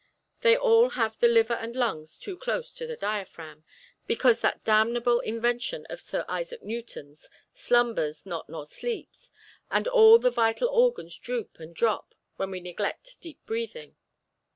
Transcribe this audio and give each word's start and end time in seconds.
They 0.39 0.57
all 0.57 0.89
have 0.89 1.19
the 1.19 1.27
liver 1.27 1.53
and 1.53 1.75
lungs 1.75 2.17
too 2.17 2.35
close 2.35 2.73
to 2.73 2.87
the 2.87 2.95
diaphragm, 2.95 3.63
because 4.07 4.39
that 4.39 4.63
damnable 4.63 5.19
invention 5.19 5.85
of 5.91 6.01
Sir 6.01 6.25
Isaac 6.27 6.63
Newton's 6.63 7.29
slumbers 7.53 8.25
not 8.25 8.49
nor 8.49 8.65
sleeps, 8.65 9.29
and 9.69 9.87
all 9.87 10.17
the 10.17 10.31
vital 10.31 10.69
organs 10.69 11.19
droop 11.19 11.59
and 11.59 11.75
drop 11.75 12.15
when 12.37 12.49
we 12.49 12.59
neglect 12.59 13.17
deep 13.21 13.45
breathing. 13.45 13.95